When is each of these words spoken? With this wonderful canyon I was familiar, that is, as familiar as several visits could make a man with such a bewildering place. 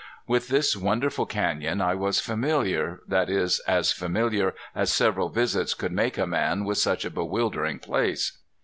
With 0.25 0.47
this 0.47 0.75
wonderful 0.75 1.27
canyon 1.27 1.79
I 1.79 1.93
was 1.93 2.19
familiar, 2.19 3.01
that 3.07 3.29
is, 3.29 3.59
as 3.67 3.91
familiar 3.91 4.55
as 4.73 4.91
several 4.91 5.29
visits 5.29 5.75
could 5.75 5.91
make 5.91 6.17
a 6.17 6.25
man 6.25 6.63
with 6.63 6.79
such 6.79 7.05
a 7.05 7.11
bewildering 7.11 7.77
place. 7.77 8.39